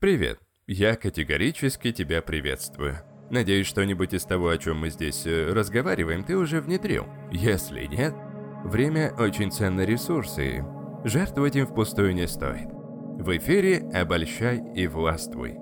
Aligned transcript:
Привет. 0.00 0.38
Я 0.66 0.96
категорически 0.96 1.92
тебя 1.92 2.22
приветствую. 2.22 3.00
Надеюсь, 3.28 3.66
что-нибудь 3.66 4.14
из 4.14 4.24
того, 4.24 4.48
о 4.48 4.56
чем 4.56 4.78
мы 4.78 4.88
здесь 4.88 5.26
э, 5.26 5.52
разговариваем, 5.52 6.24
ты 6.24 6.38
уже 6.38 6.62
внедрил. 6.62 7.04
Если 7.30 7.84
нет, 7.84 8.14
время 8.64 9.12
очень 9.18 9.52
ценный 9.52 9.84
ресурс, 9.84 10.38
и 10.38 10.62
жертвовать 11.04 11.56
им 11.56 11.66
впустую 11.66 12.14
не 12.14 12.26
стоит. 12.26 12.68
В 12.72 13.36
эфире 13.36 13.90
«Обольщай 13.92 14.62
и 14.74 14.86
властвуй». 14.86 15.58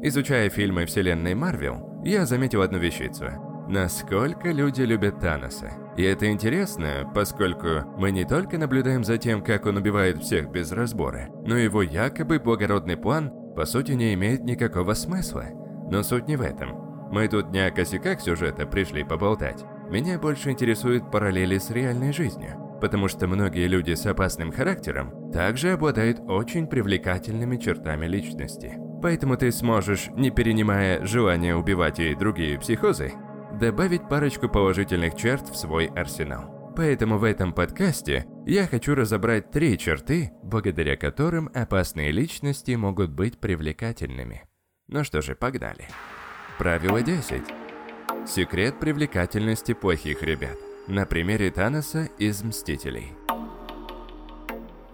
Изучая 0.00 0.48
фильмы 0.48 0.86
вселенной 0.86 1.34
Марвел, 1.34 2.00
я 2.02 2.24
заметил 2.24 2.62
одну 2.62 2.78
вещицу. 2.78 3.26
Насколько 3.68 4.52
люди 4.52 4.80
любят 4.80 5.20
Таноса. 5.20 5.70
И 5.98 6.02
это 6.02 6.30
интересно, 6.30 7.12
поскольку 7.14 7.84
мы 7.98 8.10
не 8.10 8.24
только 8.24 8.56
наблюдаем 8.56 9.04
за 9.04 9.18
тем, 9.18 9.44
как 9.44 9.66
он 9.66 9.76
убивает 9.76 10.22
всех 10.22 10.50
без 10.50 10.72
разбора, 10.72 11.28
но 11.46 11.58
его 11.58 11.82
якобы 11.82 12.38
благородный 12.38 12.96
план, 12.96 13.30
по 13.54 13.64
сути, 13.64 13.92
не 13.92 14.14
имеет 14.14 14.44
никакого 14.44 14.94
смысла. 14.94 15.44
Но 15.90 16.02
суть 16.02 16.28
не 16.28 16.36
в 16.36 16.42
этом. 16.42 17.10
Мы 17.10 17.28
тут 17.28 17.50
не 17.50 17.66
о 17.66 17.70
косяках 17.70 18.20
сюжета 18.20 18.66
пришли 18.66 19.04
поболтать. 19.04 19.64
Меня 19.90 20.18
больше 20.18 20.50
интересуют 20.50 21.10
параллели 21.10 21.58
с 21.58 21.70
реальной 21.70 22.12
жизнью, 22.12 22.78
потому 22.80 23.08
что 23.08 23.26
многие 23.26 23.66
люди 23.66 23.92
с 23.92 24.06
опасным 24.06 24.50
характером 24.50 25.30
также 25.30 25.72
обладают 25.72 26.20
очень 26.26 26.66
привлекательными 26.66 27.58
чертами 27.58 28.06
личности. 28.06 28.78
Поэтому 29.02 29.36
ты 29.36 29.52
сможешь, 29.52 30.08
не 30.14 30.30
перенимая 30.30 31.04
желание 31.04 31.56
убивать 31.56 31.98
и 32.00 32.14
другие 32.14 32.58
психозы, 32.58 33.12
добавить 33.60 34.08
парочку 34.08 34.48
положительных 34.48 35.16
черт 35.16 35.46
в 35.48 35.56
свой 35.56 35.86
арсенал. 35.86 36.61
Поэтому 36.74 37.18
в 37.18 37.24
этом 37.24 37.52
подкасте 37.52 38.26
я 38.46 38.66
хочу 38.66 38.94
разобрать 38.94 39.50
три 39.50 39.76
черты, 39.78 40.32
благодаря 40.42 40.96
которым 40.96 41.50
опасные 41.52 42.12
личности 42.12 42.72
могут 42.72 43.10
быть 43.10 43.38
привлекательными. 43.38 44.48
Ну 44.88 45.04
что 45.04 45.20
же, 45.20 45.34
погнали. 45.34 45.86
Правило 46.58 47.02
10. 47.02 47.42
Секрет 48.26 48.78
привлекательности 48.80 49.74
плохих 49.74 50.22
ребят. 50.22 50.56
На 50.88 51.06
примере 51.06 51.50
Таноса 51.50 52.08
из 52.18 52.42
«Мстителей». 52.42 53.12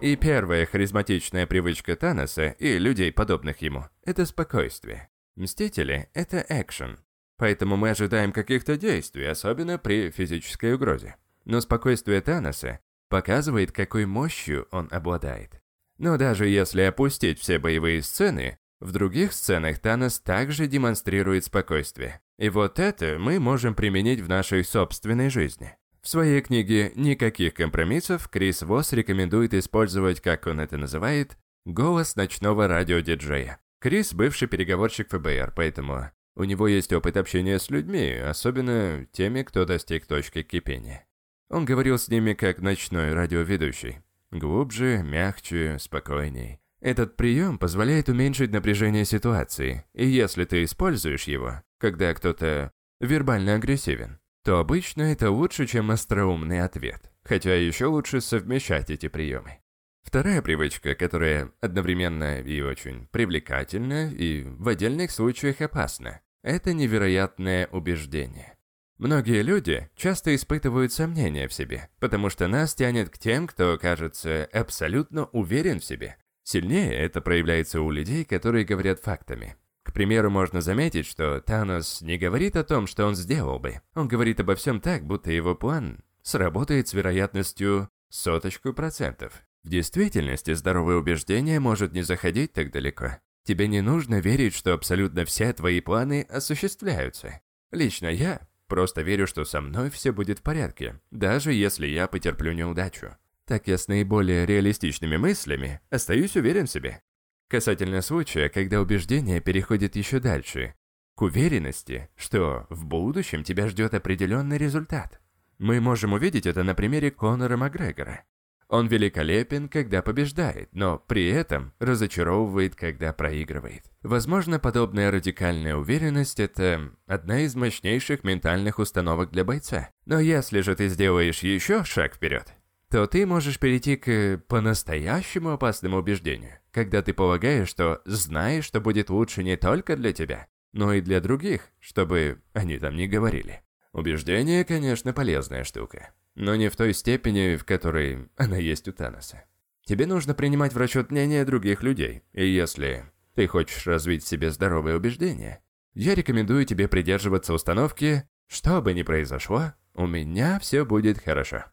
И 0.01 0.15
первая 0.15 0.65
харизматичная 0.65 1.45
привычка 1.45 1.95
Таноса 1.95 2.55
и 2.59 2.77
людей, 2.77 3.11
подобных 3.11 3.61
ему, 3.61 3.85
это 4.05 4.25
спокойствие. 4.25 5.09
Мстители– 5.35 6.09
это 6.13 6.45
экшен. 6.47 6.99
Поэтому 7.37 7.75
мы 7.75 7.89
ожидаем 7.89 8.31
каких-то 8.31 8.77
действий, 8.77 9.25
особенно 9.25 9.77
при 9.77 10.09
физической 10.09 10.73
угрозе. 10.73 11.15
Но 11.49 11.61
спокойствие 11.61 12.21
Таноса 12.21 12.79
показывает, 13.09 13.71
какой 13.71 14.05
мощью 14.05 14.67
он 14.69 14.87
обладает. 14.91 15.59
Но 15.97 16.15
даже 16.15 16.47
если 16.47 16.81
опустить 16.81 17.39
все 17.39 17.57
боевые 17.57 18.03
сцены, 18.03 18.59
в 18.79 18.91
других 18.91 19.33
сценах 19.33 19.79
Танос 19.79 20.19
также 20.19 20.67
демонстрирует 20.67 21.45
спокойствие. 21.45 22.21
И 22.37 22.49
вот 22.49 22.77
это 22.77 23.17
мы 23.17 23.39
можем 23.39 23.73
применить 23.73 24.19
в 24.19 24.29
нашей 24.29 24.63
собственной 24.63 25.31
жизни. 25.31 25.75
В 26.03 26.07
своей 26.07 26.41
книге 26.41 26.91
«Никаких 26.93 27.55
компромиссов» 27.55 28.27
Крис 28.27 28.61
Восс 28.61 28.93
рекомендует 28.93 29.55
использовать, 29.55 30.21
как 30.21 30.45
он 30.45 30.59
это 30.59 30.77
называет, 30.77 31.35
голос 31.65 32.15
ночного 32.15 32.67
радиодиджея. 32.67 33.57
Крис– 33.79 34.13
бывший 34.13 34.47
переговорщик 34.47 35.09
ФБР, 35.09 35.53
поэтому 35.55 36.11
у 36.35 36.43
него 36.43 36.67
есть 36.67 36.93
опыт 36.93 37.17
общения 37.17 37.57
с 37.57 37.71
людьми, 37.71 38.13
особенно 38.13 39.07
теми, 39.11 39.41
кто 39.41 39.65
достиг 39.65 40.05
точки 40.05 40.43
кипения. 40.43 41.08
Он 41.49 41.65
говорил 41.65 41.97
с 41.97 42.07
ними 42.07 42.33
как 42.33 42.59
ночной 42.59 43.13
радиоведущий. 43.13 43.99
Глубже, 44.31 45.01
мягче, 45.03 45.77
спокойней. 45.79 46.59
Этот 46.79 47.17
прием 47.17 47.57
позволяет 47.57 48.07
уменьшить 48.07 48.51
напряжение 48.51 49.03
ситуации, 49.03 49.83
и 49.93 50.07
если 50.07 50.45
ты 50.45 50.63
используешь 50.63 51.23
его, 51.23 51.61
когда 51.79 52.13
кто-то 52.13 52.71
вербально 53.01 53.55
агрессивен, 53.55 54.19
то 54.43 54.59
обычно 54.59 55.01
это 55.01 55.31
лучше, 55.31 55.65
чем 55.65 55.91
остроумный 55.91 56.61
ответ, 56.61 57.11
хотя 57.23 57.55
еще 57.55 57.87
лучше 57.87 58.21
совмещать 58.21 58.89
эти 58.89 59.07
приемы. 59.07 59.57
Вторая 60.03 60.41
привычка, 60.41 60.95
которая 60.95 61.51
одновременно 61.59 62.39
и 62.39 62.61
очень 62.61 63.07
привлекательна, 63.07 64.09
и 64.09 64.43
в 64.43 64.67
отдельных 64.67 65.11
случаях 65.11 65.61
опасна, 65.61 66.21
это 66.41 66.73
невероятное 66.73 67.67
убеждение. 67.67 68.58
Многие 68.99 69.43
люди 69.43 69.89
часто 69.95 70.35
испытывают 70.35 70.91
сомнения 70.91 71.47
в 71.47 71.53
себе, 71.53 71.87
потому 72.01 72.29
что 72.29 72.47
нас 72.47 72.75
тянет 72.75 73.09
к 73.09 73.17
тем, 73.17 73.47
кто 73.47 73.77
кажется 73.77 74.47
абсолютно 74.51 75.23
уверен 75.27 75.79
в 75.79 75.85
себе. 75.85 76.17
Сильнее 76.43 76.91
это 76.95 77.21
проявляется 77.21 77.81
у 77.81 77.91
людей, 77.91 78.25
которые 78.25 78.65
говорят 78.65 78.99
фактами. 78.99 79.55
К 79.83 79.93
примеру, 79.93 80.29
можно 80.29 80.59
заметить, 80.59 81.07
что 81.07 81.39
Танос 81.39 82.01
не 82.01 82.17
говорит 82.17 82.57
о 82.57 82.65
том, 82.65 82.87
что 82.87 83.05
он 83.05 83.15
сделал 83.15 83.57
бы. 83.57 83.79
Он 83.95 84.09
говорит 84.09 84.41
обо 84.41 84.55
всем 84.55 84.81
так, 84.81 85.05
будто 85.05 85.31
его 85.31 85.55
план 85.55 86.03
сработает 86.21 86.89
с 86.89 86.93
вероятностью 86.93 87.87
соточку 88.09 88.73
процентов. 88.73 89.31
В 89.63 89.69
действительности 89.69 90.53
здоровое 90.53 90.97
убеждение 90.97 91.61
может 91.61 91.93
не 91.93 92.01
заходить 92.01 92.51
так 92.51 92.69
далеко. 92.71 93.19
Тебе 93.45 93.69
не 93.69 93.79
нужно 93.79 94.19
верить, 94.19 94.53
что 94.53 94.73
абсолютно 94.73 95.23
все 95.23 95.53
твои 95.53 95.79
планы 95.79 96.23
осуществляются. 96.23 97.39
Лично 97.71 98.07
я 98.07 98.48
просто 98.69 99.01
верю, 99.01 99.27
что 99.27 99.43
со 99.43 99.59
мной 99.59 99.89
все 99.89 100.13
будет 100.13 100.39
в 100.39 100.43
порядке, 100.43 101.01
даже 101.11 101.51
если 101.51 101.87
я 101.87 102.07
потерплю 102.07 102.53
неудачу. 102.53 103.17
Так 103.45 103.67
я 103.67 103.77
с 103.77 103.87
наиболее 103.87 104.45
реалистичными 104.45 105.17
мыслями 105.17 105.81
остаюсь 105.89 106.37
уверен 106.37 106.67
в 106.67 106.71
себе. 106.71 107.01
Касательно 107.49 108.01
случая, 108.01 108.47
когда 108.47 108.79
убеждение 108.79 109.41
переходит 109.41 109.95
еще 109.95 110.19
дальше, 110.19 110.75
к 111.15 111.23
уверенности, 111.23 112.09
что 112.15 112.67
в 112.69 112.85
будущем 112.85 113.43
тебя 113.43 113.67
ждет 113.67 113.93
определенный 113.93 114.57
результат. 114.57 115.19
Мы 115.57 115.81
можем 115.81 116.13
увидеть 116.13 116.45
это 116.45 116.63
на 116.63 116.75
примере 116.75 117.11
Конора 117.11 117.57
Макгрегора. 117.57 118.23
Он 118.69 118.87
великолепен, 118.87 119.67
когда 119.67 120.03
побеждает, 120.03 120.69
но 120.73 120.99
при 120.99 121.27
этом 121.27 121.73
разочаровывает, 121.79 122.75
когда 122.75 123.11
проигрывает. 123.13 123.83
Возможно, 124.03 124.59
подобная 124.59 125.09
радикальная 125.09 125.75
уверенность– 125.75 126.39
это 126.39 126.91
одна 127.07 127.41
из 127.41 127.55
мощнейших 127.55 128.23
ментальных 128.23 128.77
установок 128.77 129.31
для 129.31 129.43
бойца. 129.43 129.89
Но 130.05 130.19
если 130.19 130.61
же 130.61 130.75
ты 130.75 130.87
сделаешь 130.87 131.39
еще 131.39 131.83
шаг 131.83 132.13
вперед, 132.13 132.53
то 132.91 133.07
ты 133.07 133.25
можешь 133.25 133.57
перейти 133.57 133.95
к 133.95 134.43
по-настоящему 134.47 135.49
опасному 135.49 135.97
убеждению, 135.97 136.59
когда 136.71 137.01
ты 137.01 137.11
полагаешь, 137.13 137.69
что 137.69 138.01
знаешь, 138.05 138.65
что 138.65 138.81
будет 138.81 139.09
лучше 139.09 139.43
не 139.43 139.57
только 139.57 139.97
для 139.97 140.13
тебя, 140.13 140.47
но 140.73 140.93
и 140.93 141.01
для 141.01 141.21
других, 141.21 141.69
чтобы 141.79 142.43
они 142.53 142.77
там 142.77 142.95
не 142.95 143.07
говорили. 143.07 143.63
Убеждение, 143.91 144.63
конечно, 144.63 145.13
полезная 145.13 145.63
штука, 145.63 146.11
но 146.35 146.55
не 146.55 146.69
в 146.69 146.75
той 146.75 146.93
степени, 146.93 147.55
в 147.55 147.65
которой 147.65 148.29
она 148.35 148.57
есть 148.57 148.87
у 148.87 148.93
Таноса. 148.93 149.43
Тебе 149.85 150.05
нужно 150.05 150.35
принимать 150.35 150.73
в 150.73 150.77
расчет 150.77 151.09
мнение 151.09 151.43
других 151.45 151.81
людей, 151.81 152.21
и 152.33 152.45
если 152.45 153.05
ты 153.33 153.47
хочешь 153.47 153.87
развить 153.87 154.23
в 154.23 154.27
себе 154.27 154.51
здоровое 154.51 154.95
убеждение, 154.95 155.61
я 155.93 156.13
рекомендую 156.13 156.65
тебе 156.65 156.87
придерживаться 156.87 157.53
установки 157.53 158.29
«что 158.47 158.81
бы 158.81 158.93
ни 158.93 159.01
произошло, 159.01 159.73
у 159.95 160.05
меня 160.05 160.59
все 160.59 160.85
будет 160.85 161.19
хорошо». 161.19 161.65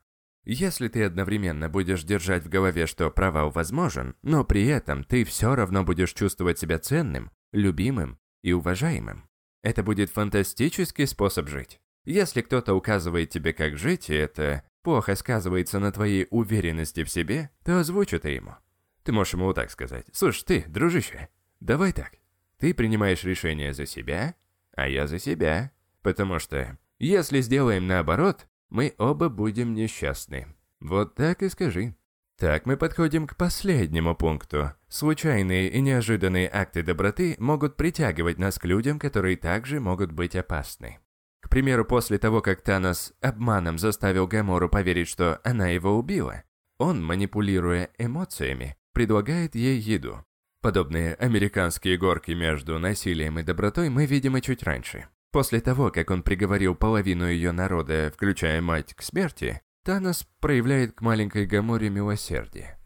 Если 0.45 0.87
ты 0.87 1.03
одновременно 1.03 1.69
будешь 1.69 2.05
держать 2.05 2.45
в 2.45 2.49
голове, 2.49 2.87
что 2.87 3.11
провал 3.11 3.51
возможен, 3.51 4.15
но 4.23 4.45
при 4.45 4.67
этом 4.67 5.03
ты 5.03 5.25
все 5.25 5.55
равно 5.55 5.83
будешь 5.83 6.13
чувствовать 6.13 6.59
себя 6.59 6.79
ценным, 6.79 7.33
любимым 7.53 8.19
и 8.43 8.53
уважаемым, 8.53 9.29
это 9.63 9.83
будет 9.83 10.11
фантастический 10.11 11.07
способ 11.09 11.49
жить. 11.49 11.81
Если 12.07 12.41
кто-то 12.41 12.75
указывает 12.75 13.31
тебе, 13.31 13.53
как 13.53 13.77
жить, 13.77 14.11
и 14.11 14.15
это 14.15 14.63
плохо 14.83 15.17
сказывается 15.17 15.81
на 15.81 15.91
твоей 15.91 16.29
уверенности 16.31 17.03
в 17.03 17.11
себе, 17.11 17.51
то 17.65 17.81
озвучь 17.81 18.15
это 18.15 18.29
ему. 18.29 18.55
Ты 19.03 19.11
можешь 19.11 19.35
ему 19.35 19.53
так 19.53 19.73
сказать. 19.73 20.07
«Слушай, 20.13 20.45
ты, 20.45 20.65
дружище, 20.69 21.29
давай 21.59 21.93
так. 21.93 22.13
Ты 22.59 22.75
принимаешь 22.75 23.25
решение 23.25 23.75
за 23.75 23.87
себя, 23.87 24.37
а 24.77 24.89
я 24.89 25.09
за 25.09 25.19
себя. 25.19 25.73
Потому 26.03 26.39
что, 26.39 26.79
если 27.01 27.41
сделаем 27.41 27.89
наоборот, 27.89 28.47
мы 28.71 28.95
оба 28.99 29.29
будем 29.29 29.75
несчастны. 29.75 30.47
Вот 30.79 31.17
так 31.17 31.43
и 31.43 31.49
скажи. 31.49 31.97
Так 32.39 32.67
мы 32.67 32.77
подходим 32.77 33.27
к 33.27 33.37
последнему 33.37 34.15
пункту. 34.15 34.73
Случайные 34.89 35.71
и 35.71 35.81
неожиданные 35.81 36.49
акты 36.53 36.85
доброты 36.85 37.35
могут 37.39 37.77
притягивать 37.77 38.39
нас 38.39 38.61
к 38.61 38.65
людям, 38.65 39.01
которые 39.01 39.37
также 39.37 39.81
могут 39.81 40.13
быть 40.13 40.37
опасны. 40.37 41.01
К 41.47 41.49
примеру, 41.49 41.85
после 41.85 42.19
того, 42.19 42.43
как 42.43 42.61
Танос 42.61 43.15
обманом 43.21 43.79
заставил 43.79 44.27
Гамору 44.27 44.69
поверить, 44.69 45.07
что 45.07 45.41
она 45.45 45.69
его 45.69 45.97
убила, 45.97 46.43
он, 46.77 47.05
манипулируя 47.05 47.89
эмоциями, 47.99 48.77
предлагает 48.93 49.55
ей 49.55 49.79
еду. 49.79 50.25
Подобные 50.61 51.15
американские 51.15 51.99
горки 51.99 52.33
между 52.33 52.81
насилием 52.81 53.39
и 53.39 53.45
добротой 53.45 53.91
мы 53.91 54.07
видим 54.07 54.37
и 54.37 54.43
чуть 54.43 54.65
раньше. 54.65 55.07
После 55.31 55.61
того, 55.61 55.93
как 55.93 56.11
он 56.11 56.25
приговорил 56.25 56.75
половину 56.75 57.29
ее 57.29 57.53
народа, 57.53 58.13
включая 58.13 58.61
мать, 58.61 58.95
к 58.95 59.03
смерти, 59.03 59.63
Танос 59.85 60.27
проявляет 60.41 60.95
к 60.97 61.01
маленькой 61.01 61.47
Гаморе 61.47 61.91
милосердие. 61.91 62.77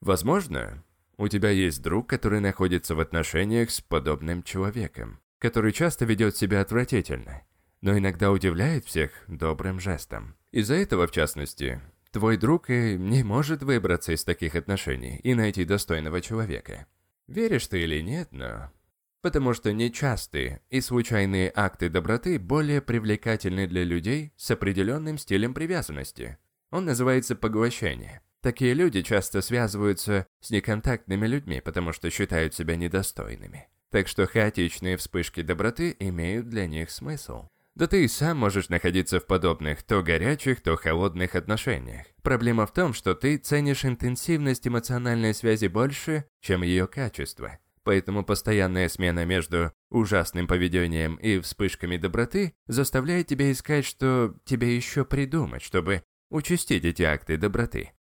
Возможно, 0.00 0.84
У 1.18 1.26
тебя 1.26 1.50
есть 1.50 1.82
друг, 1.82 2.08
который 2.08 2.38
находится 2.38 2.94
в 2.94 3.00
отношениях 3.00 3.70
с 3.72 3.80
подобным 3.80 4.44
человеком, 4.44 5.18
который 5.38 5.72
часто 5.72 6.04
ведет 6.04 6.36
себя 6.36 6.60
отвратительно, 6.60 7.42
но 7.86 7.96
иногда 7.96 8.32
удивляет 8.32 8.84
всех 8.84 9.12
добрым 9.28 9.78
жестом. 9.78 10.34
Из-за 10.50 10.74
этого, 10.74 11.06
в 11.06 11.12
частности, 11.12 11.80
твой 12.10 12.36
друг 12.36 12.68
и 12.68 12.96
не 12.98 13.22
может 13.22 13.62
выбраться 13.62 14.10
из 14.10 14.24
таких 14.24 14.56
отношений 14.56 15.20
и 15.22 15.34
найти 15.34 15.64
достойного 15.64 16.20
человека. 16.20 16.86
Веришь 17.28 17.68
ты 17.68 17.82
или 17.82 18.00
нет, 18.00 18.32
но... 18.32 18.72
Потому 19.22 19.54
что 19.54 19.72
нечастые 19.72 20.62
и 20.68 20.80
случайные 20.80 21.52
акты 21.54 21.88
доброты 21.88 22.40
более 22.40 22.82
привлекательны 22.82 23.68
для 23.68 23.84
людей 23.84 24.32
с 24.36 24.50
определенным 24.50 25.16
стилем 25.16 25.54
привязанности. 25.54 26.38
Он 26.72 26.86
называется 26.86 27.36
поглощение. 27.36 28.20
Такие 28.40 28.74
люди 28.74 29.02
часто 29.02 29.40
связываются 29.42 30.26
с 30.40 30.50
неконтактными 30.50 31.28
людьми, 31.28 31.60
потому 31.60 31.92
что 31.92 32.10
считают 32.10 32.52
себя 32.52 32.74
недостойными. 32.74 33.68
Так 33.90 34.08
что 34.08 34.26
хаотичные 34.26 34.96
вспышки 34.96 35.42
доброты 35.42 35.94
имеют 36.00 36.48
для 36.48 36.66
них 36.66 36.90
смысл. 36.90 37.46
Да 37.76 37.86
ты 37.86 38.04
и 38.04 38.08
сам 38.08 38.38
можешь 38.38 38.70
находиться 38.70 39.20
в 39.20 39.26
подобных 39.26 39.82
то 39.82 40.02
горячих, 40.02 40.62
то 40.62 40.76
холодных 40.76 41.34
отношениях. 41.34 42.06
Проблема 42.22 42.66
в 42.66 42.72
том, 42.72 42.94
что 42.94 43.14
ты 43.14 43.36
ценишь 43.36 43.84
интенсивность 43.84 44.66
эмоциональной 44.66 45.34
связи 45.34 45.66
больше, 45.66 46.24
чем 46.40 46.62
ее 46.62 46.86
качество. 46.86 47.58
Поэтому 47.84 48.24
постоянная 48.24 48.88
смена 48.88 49.26
между 49.26 49.72
ужасным 49.90 50.46
поведением 50.46 51.16
и 51.16 51.38
вспышками 51.38 51.98
доброты 51.98 52.54
заставляет 52.66 53.26
тебя 53.26 53.52
искать, 53.52 53.84
что 53.84 54.34
тебе 54.46 54.74
еще 54.74 55.04
придумать, 55.04 55.62
чтобы 55.62 56.02
участить 56.30 56.86
эти 56.86 57.02
акты 57.02 57.36
доброты. 57.36 57.92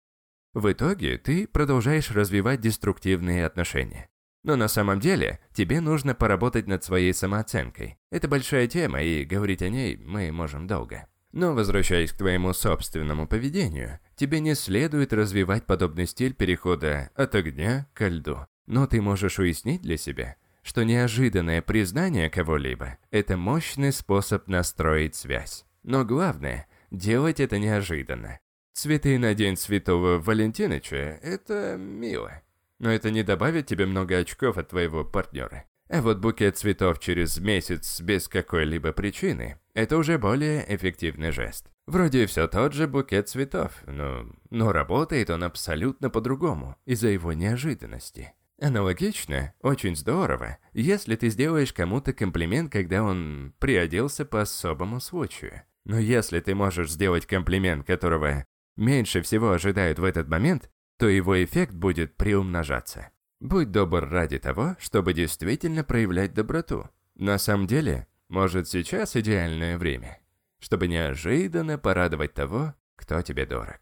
В 0.54 0.72
итоге 0.72 1.18
ты 1.18 1.50
продолжаешь 1.50 2.12
развивать 2.12 2.62
деструктивные 2.62 3.46
отношения. 3.46 4.08
Но 4.46 4.56
на 4.56 4.68
самом 4.68 5.00
деле 5.00 5.40
тебе 5.54 5.82
нужно 5.82 6.14
поработать 6.14 6.68
над 6.68 6.84
своей 6.84 7.16
самооценкой. 7.16 7.98
Это 8.12 8.28
большая 8.28 8.68
тема, 8.68 9.02
и 9.02 9.26
говорить 9.26 9.64
о 9.64 9.70
ней 9.70 9.98
мы 9.98 10.32
можем 10.32 10.68
долго. 10.68 11.08
Но 11.32 11.56
возвращаясь 11.56 12.12
к 12.12 12.18
твоему 12.18 12.54
собственному 12.54 13.28
поведению, 13.28 14.00
тебе 14.16 14.40
не 14.40 14.54
следует 14.54 15.14
развивать 15.14 15.66
подобный 15.66 16.06
стиль 16.06 16.36
перехода 16.36 17.10
от 17.16 17.34
огня 17.34 17.88
к 17.96 18.08
льду. 18.08 18.46
Но 18.68 18.86
ты 18.86 19.02
можешь 19.02 19.40
уяснить 19.40 19.82
для 19.82 19.98
себя, 19.98 20.36
что 20.62 20.84
неожиданное 20.84 21.64
признание 21.64 22.30
кого-либо– 22.30 23.00
это 23.10 23.38
мощный 23.38 23.92
способ 23.92 24.48
настроить 24.48 25.16
связь. 25.16 25.66
Но 25.82 26.06
главное– 26.06 26.68
делать 26.92 27.40
это 27.40 27.58
неожиданно. 27.58 28.40
Цветы 28.74 29.18
на 29.18 29.34
День 29.34 29.58
Святого 29.58 30.20
Валентиныча– 30.20 31.20
это 31.24 31.78
мило. 31.80 32.44
Но 32.80 32.92
это 32.92 33.12
не 33.12 33.24
добавит 33.24 33.68
тебе 33.68 33.86
много 33.86 34.18
очков 34.18 34.58
от 34.58 34.70
твоего 34.70 35.06
партнера. 35.06 35.66
А 35.90 36.02
вот 36.02 36.18
букет 36.18 36.58
цветов 36.58 37.00
через 37.00 37.38
месяц 37.38 38.02
без 38.02 38.28
какой-либо 38.28 38.92
причины– 38.92 39.60
это 39.74 39.98
уже 39.98 40.18
более 40.18 40.66
эффективный 40.76 41.32
жест. 41.32 41.70
Вроде 41.86 42.26
все 42.26 42.48
тот 42.48 42.74
же 42.74 42.88
букет 42.88 43.30
цветов, 43.30 43.72
но, 43.86 44.26
но 44.50 44.72
работает 44.72 45.30
он 45.30 45.44
абсолютно 45.44 46.10
по-другому 46.10 46.76
из-за 46.86 47.10
его 47.10 47.34
неожиданности. 47.34 48.34
Аналогично, 48.60 49.54
очень 49.62 49.96
здорово, 49.96 50.58
если 50.74 51.16
ты 51.16 51.30
сделаешь 51.30 51.74
кому-то 51.74 52.14
комплимент, 52.14 52.72
когда 52.72 53.04
он 53.04 53.54
приоделся 53.60 54.26
по 54.26 54.42
особому 54.42 55.00
случаю. 55.00 55.64
Но 55.84 56.00
если 56.00 56.40
ты 56.40 56.56
можешь 56.56 56.90
сделать 56.90 57.28
комплимент, 57.28 57.86
которого 57.86 58.46
меньше 58.76 59.22
всего 59.22 59.52
ожидают 59.52 60.00
в 60.00 60.04
этот 60.04 60.28
момент, 60.30 60.72
то 60.98 61.08
его 61.08 61.44
эффект 61.44 61.74
будет 61.74 62.16
приумножаться. 62.16 63.10
Будь 63.40 63.72
добр 63.72 64.08
ради 64.10 64.40
того, 64.40 64.76
чтобы 64.80 65.14
действительно 65.14 65.84
проявлять 65.84 66.34
доброту. 66.34 66.90
На 67.16 67.38
самом 67.38 67.68
деле, 67.68 68.08
может 68.30 68.68
сейчас 68.68 69.16
идеальное 69.16 69.78
время, 69.78 70.20
чтобы 70.60 70.88
неожиданно 70.88 71.78
порадовать 71.78 72.34
того, 72.34 72.74
кто 72.96 73.22
тебе 73.22 73.46
дорог. 73.46 73.80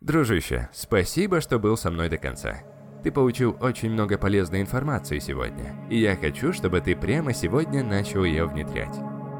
Дружище, 0.00 0.68
спасибо, 0.72 1.40
что 1.40 1.58
был 1.58 1.76
со 1.76 1.90
мной 1.90 2.08
до 2.08 2.18
конца. 2.18 2.62
Ты 3.02 3.10
получил 3.10 3.56
очень 3.60 3.90
много 3.90 4.18
полезной 4.18 4.60
информации 4.60 5.18
сегодня, 5.18 5.74
и 5.88 5.98
я 5.98 6.16
хочу, 6.16 6.52
чтобы 6.52 6.80
ты 6.80 6.94
прямо 6.94 7.32
сегодня 7.32 7.82
начал 7.82 8.24
ее 8.24 8.46
внедрять. 8.46 8.96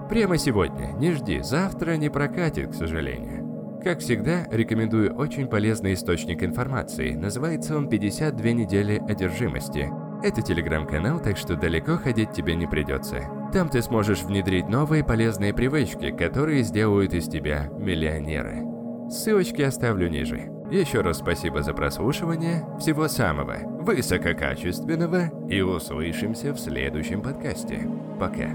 Прямо 0.08 0.38
сегодня, 0.38 0.92
не 0.92 1.12
жди, 1.12 1.40
завтра 1.40 1.96
не 1.96 2.10
прокатит, 2.10 2.70
к 2.70 2.74
сожалению. 2.74 3.39
Как 3.82 4.00
всегда, 4.00 4.46
рекомендую 4.50 5.14
очень 5.14 5.46
полезный 5.46 5.94
источник 5.94 6.42
информации. 6.42 7.14
Называется 7.14 7.76
он 7.76 7.88
«52 7.88 8.52
недели 8.52 9.02
одержимости». 9.08 9.90
Это 10.22 10.42
телеграм-канал, 10.42 11.18
так 11.18 11.38
что 11.38 11.56
далеко 11.56 11.96
ходить 11.96 12.32
тебе 12.32 12.54
не 12.54 12.66
придется. 12.66 13.22
Там 13.54 13.70
ты 13.70 13.80
сможешь 13.80 14.22
внедрить 14.22 14.68
новые 14.68 15.02
полезные 15.02 15.54
привычки, 15.54 16.10
которые 16.10 16.62
сделают 16.62 17.14
из 17.14 17.26
тебя 17.26 17.70
миллионера. 17.78 19.08
Ссылочки 19.08 19.62
оставлю 19.62 20.08
ниже. 20.08 20.50
Еще 20.70 21.00
раз 21.00 21.18
спасибо 21.18 21.62
за 21.62 21.72
прослушивание. 21.72 22.64
Всего 22.78 23.08
самого 23.08 23.56
высококачественного 23.80 25.30
и 25.48 25.62
услышимся 25.62 26.52
в 26.52 26.60
следующем 26.60 27.22
подкасте. 27.22 27.88
Пока. 28.20 28.50